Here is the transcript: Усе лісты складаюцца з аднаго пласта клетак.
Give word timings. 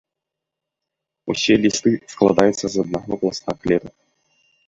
Усе 1.33 1.53
лісты 1.65 1.89
складаюцца 2.15 2.65
з 2.75 2.85
аднаго 2.87 3.13
пласта 3.25 3.49
клетак. 3.67 3.95